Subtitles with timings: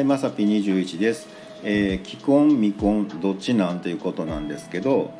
[0.00, 1.28] いまさぴ21です、
[1.62, 5.12] えー既婚未婚どっちなんていうことなんですけど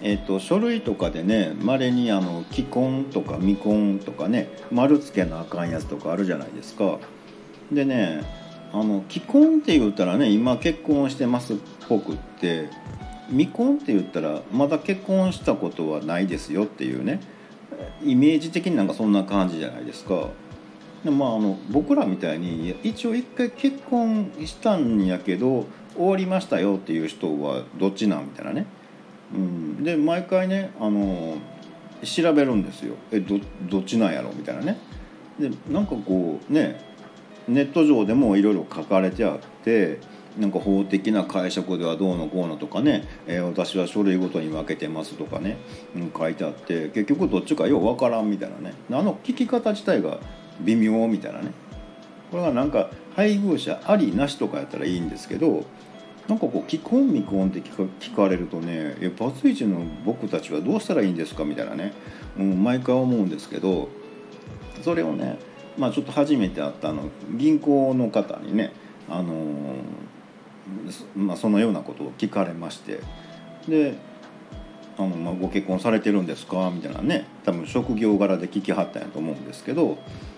[0.00, 6.98] えっと書類とかでねまれにあの既婚とか未婚とかね丸つけなあかんやつとかあるじゃないですか
[7.70, 8.22] でね
[8.72, 11.56] あの既婚って言ったらね今結婚してますっ
[11.88, 12.68] ぽくって
[13.28, 17.20] 未婚って言ったらまだ結婚したことはないですよっていうね
[18.04, 20.28] イメージ的になんかそんな感じじゃないですか。
[21.04, 25.66] でまあ、あの僕らみたいに一応一回結婚したんやけど
[25.96, 28.66] 終わりましたよっていう人はどっちなんみたいなね、
[29.34, 31.36] うん、で毎回ねあの
[32.04, 32.94] 調べるんですよ。
[33.10, 33.38] えど
[33.68, 34.78] どっちなんやろみたいなね。
[35.38, 36.80] でなんかこうね
[37.48, 39.98] ネット上でもいろいろ書かれてあって
[40.38, 45.58] なんか法的な解釈ではどうのこうのとかね、えー私は書類ごとに分けてますとかね、
[45.94, 48.74] うん、書いてあって結局どっちかよう分からんみたいなね。
[48.90, 50.18] あの聞き方自体が
[50.64, 51.52] 微妙みたいなね
[52.30, 55.64] これがなんか配偶者ありなしとかやったらいいんですけど
[56.28, 61.92] なんかこう既婚未婚って聞かれるとねえバツイチの僕たちはどうしたらいいんですかみたいなね、
[62.38, 63.88] うん、毎回思うんですけど
[64.82, 65.38] それをね
[65.76, 68.72] まあちょっと初めて会ったあの銀行の方にね
[69.08, 69.34] あの
[70.90, 73.00] そまあ、そのようなことを聞かれまして
[73.68, 73.94] で
[74.96, 79.98] あの、まあ「ご結婚されてるんですか?」みたいなね多分職業柄で聞きはったんやと思うんですけど「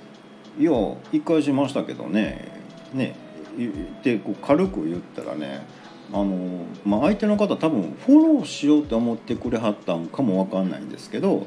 [0.59, 0.73] いや
[1.13, 3.25] 一回しましたけどね」ね。
[3.55, 5.65] ってこう軽く言ったらね
[6.13, 11.47] あの、まあ、相手の方多分フォローしようと思ってくれはったんかもわかんないんですけど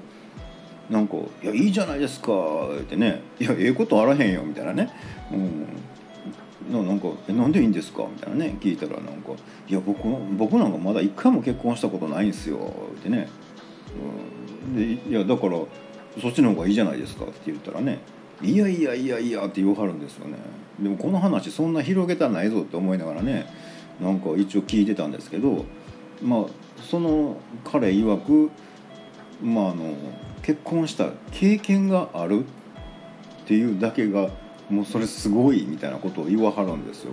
[0.90, 2.32] なんか「いやいいじゃないですか」
[2.80, 4.90] ってね「いやええことあらへんよ」みたいなね、
[5.32, 9.32] うん、ななんかえ「なんでいいんですか?」みたいなね聞いたらなんか
[9.68, 12.58] 「いや僕僕なんかまだ一回も結婚したことないんですよ」
[13.00, 13.28] ってね、
[14.66, 15.60] うん、でいやだから
[16.22, 18.00] そっちの方がいいじゃないですかって言ったらね
[18.42, 20.36] 「いやいやいやいや」って言わはるんですよね
[20.80, 23.48] でもこの話そんな広げたないぞって思いながらね
[24.00, 25.66] なんか一応聞いてたんですけど
[26.22, 26.46] まあ
[26.82, 28.52] その彼曰く
[29.42, 29.94] まああの
[30.42, 32.46] 結婚した経験がある
[33.44, 34.30] っていうだけが
[34.70, 37.12] もうそれすごいみたいなことを言わはるんですよ。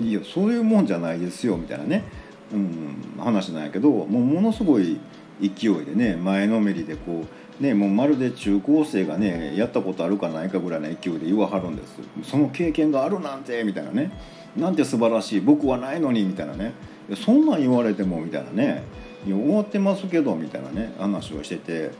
[0.00, 2.04] いやそういうもんじゃないですよみたいなね、
[2.52, 4.98] うん、話なんやけどもうものすごい
[5.42, 7.24] 勢いでね前のめりでこ
[7.60, 11.98] うねもうまるで中高生がねやったことあるかないかぐらいの勢いで言わはるんです。
[12.22, 14.12] その経験があるなんてみたいなね。
[14.56, 16.72] なんて素晴らしい僕はないのにみたいなね。
[17.16, 18.82] そんなん言われてもみたいなね。
[19.26, 21.90] いや終わってますけどみたいなね話をしてて。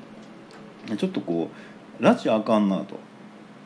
[0.96, 1.48] ちょっとこ
[2.00, 2.96] う拉致あかんなと。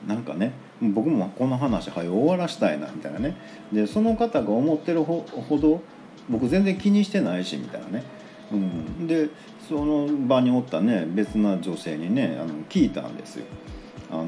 [0.07, 3.37] なんかね僕もこの話早終わらしたいなみたいなね。
[3.73, 5.25] でその方が思ってるほ
[5.59, 5.83] ど
[6.29, 8.05] 僕全然気にしてないしみたいなね、
[9.07, 9.29] で
[9.69, 13.45] その場におったね別な女性にねあの聞いたんですよ。
[14.11, 14.27] あの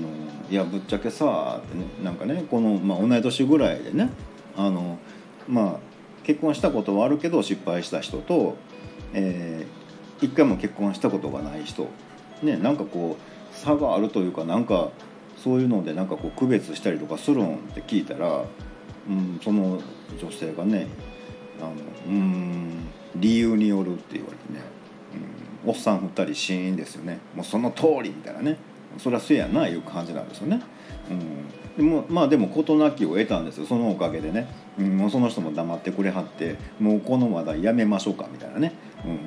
[0.50, 4.10] いやぶっちゃけさってねなんかねこの、まあ、同い年ぐらいでね
[4.56, 4.98] あの
[5.46, 5.76] まあ
[6.24, 8.56] 結婚したことはあるけど失敗した人と、
[9.12, 9.78] えー
[10.20, 11.88] 一回も結婚したことがない人
[12.42, 14.90] ねなんかこう差があるというかなんか
[15.36, 18.44] そういうのでなんかこう区別したりとかするんって聞いたら、
[19.08, 19.80] うん、その
[20.20, 20.88] 女性がね
[21.60, 21.72] 「あの
[22.06, 24.60] うん理由による」って言われてね、
[25.64, 27.18] うん、おっさん2人シーンですよね。
[27.34, 28.56] もうその通りみたいなね。
[28.96, 30.60] そりゃそうやないう感じなんですよね。
[31.10, 33.66] うん、でもまあでも事なきを得たんですよ。
[33.66, 34.48] そのおかげでね、
[34.78, 38.72] うん、もうその人も黙ってくれはってもうこの話題やめましょうかみたいなね、
[39.04, 39.18] うん、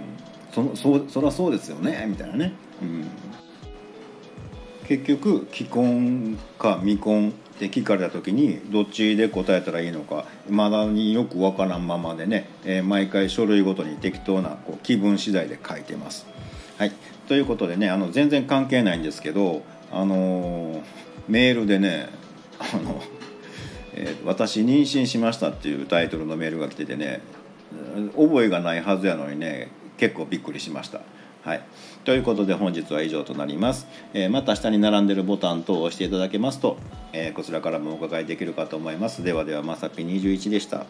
[0.52, 3.08] そのそそりゃそうですよねみたいなね、うん、
[4.92, 16.26] 結局既婚か未婚って聞かれた時にどっちで答えたらいいのかまだによくわからんままでね、えー毎回書類ごとに適当なこう気分次第で書いてます。
[16.78, 16.92] はい、
[17.30, 19.64] ということでねあの全然関係ないんですけど、
[19.94, 20.82] あのー
[21.30, 22.10] メールでね
[22.60, 23.02] あの、
[23.94, 27.22] えー私妊娠しました」っていうタイトルのメールが来ててね
[28.18, 31.00] 覚えがないはずやのにね結構びっくりしました。
[31.44, 31.64] はい、
[32.06, 36.78] ということで本日は以上となります、えーまた下に並んでるボタン等を押していただけますと、
[37.14, 39.24] えーこちらからもお伺いできるかと思います。
[39.24, 40.86] ではではまさぴ21でした。